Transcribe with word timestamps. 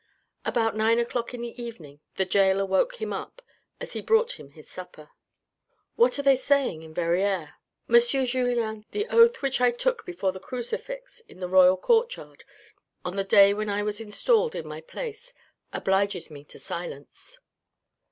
About 0.43 0.75
9 0.75 0.97
o'clock 0.97 1.31
in 1.35 1.41
the 1.41 1.61
evening 1.61 1.99
the 2.15 2.25
gaoler 2.25 2.65
woke 2.65 2.95
him 2.99 3.13
up 3.13 3.39
as 3.79 3.93
he 3.93 4.01
brought 4.01 4.39
in 4.39 4.49
his 4.53 4.67
supper." 4.67 5.11
What 5.95 6.17
are 6.17 6.23
they 6.23 6.35
saying 6.35 6.81
in 6.81 6.91
Verrieres?"" 6.91 7.49
M. 7.87 8.15
Julien, 8.25 8.87
the 8.89 9.05
oath 9.09 9.43
which 9.43 9.61
I 9.61 9.69
took 9.69 10.03
before 10.03 10.31
the 10.31 10.39
crucifix 10.39 11.19
in 11.27 11.39
the' 11.39 11.47
Royal 11.55 11.77
Courtyard,' 11.77 12.45
on 13.05 13.15
the 13.15 13.23
day 13.23 13.53
when 13.53 13.69
I 13.69 13.83
was 13.83 14.01
installed 14.01 14.55
in 14.55 14.67
my 14.67 14.81
place, 14.81 15.35
obliges 15.71 16.31
me 16.31 16.45
to 16.45 16.57
silence." 16.57 17.37